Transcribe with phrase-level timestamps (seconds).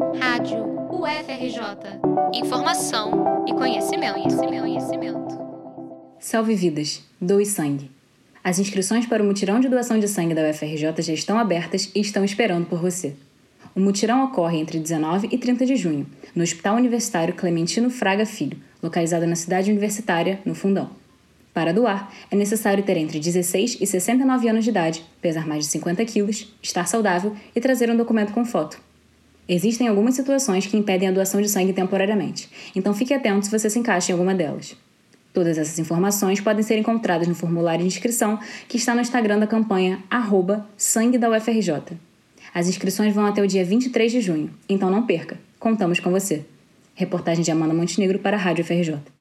[0.00, 2.00] Rádio UFRJ.
[2.32, 5.38] Informação e conhecimento, conhecimento, conhecimento.
[6.18, 7.90] Salve vidas, doe sangue.
[8.42, 12.00] As inscrições para o mutirão de doação de sangue da UFRJ já estão abertas e
[12.00, 13.14] estão esperando por você.
[13.76, 18.58] O mutirão ocorre entre 19 e 30 de junho, no Hospital Universitário Clementino Fraga Filho,
[18.82, 20.88] localizado na cidade universitária, no Fundão.
[21.52, 25.70] Para doar, é necessário ter entre 16 e 69 anos de idade, pesar mais de
[25.72, 28.80] 50 quilos, estar saudável e trazer um documento com foto.
[29.52, 33.68] Existem algumas situações que impedem a doação de sangue temporariamente, então fique atento se você
[33.68, 34.76] se encaixa em alguma delas.
[35.32, 39.48] Todas essas informações podem ser encontradas no formulário de inscrição que está no Instagram da
[39.48, 41.82] campanha arroba sangue da UFRJ.
[42.54, 45.36] As inscrições vão até o dia 23 de junho, então não perca.
[45.58, 46.44] Contamos com você.
[46.94, 49.00] Reportagem de Amanda Montenegro para a Rádio UFRJ.